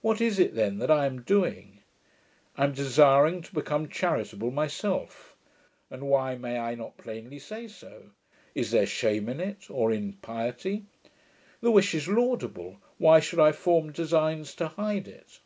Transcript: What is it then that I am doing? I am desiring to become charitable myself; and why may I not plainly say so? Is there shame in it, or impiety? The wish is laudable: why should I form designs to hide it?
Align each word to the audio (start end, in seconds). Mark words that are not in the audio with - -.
What 0.00 0.20
is 0.20 0.40
it 0.40 0.56
then 0.56 0.78
that 0.78 0.90
I 0.90 1.06
am 1.06 1.20
doing? 1.20 1.82
I 2.58 2.64
am 2.64 2.72
desiring 2.72 3.42
to 3.42 3.54
become 3.54 3.88
charitable 3.88 4.50
myself; 4.50 5.36
and 5.88 6.08
why 6.08 6.34
may 6.34 6.58
I 6.58 6.74
not 6.74 6.96
plainly 6.96 7.38
say 7.38 7.68
so? 7.68 8.10
Is 8.56 8.72
there 8.72 8.86
shame 8.86 9.28
in 9.28 9.38
it, 9.38 9.70
or 9.70 9.92
impiety? 9.92 10.86
The 11.60 11.70
wish 11.70 11.94
is 11.94 12.08
laudable: 12.08 12.78
why 12.98 13.20
should 13.20 13.38
I 13.38 13.52
form 13.52 13.92
designs 13.92 14.52
to 14.56 14.66
hide 14.66 15.06
it? 15.06 15.38